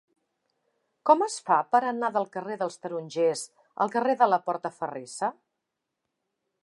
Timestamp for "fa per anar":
1.49-2.09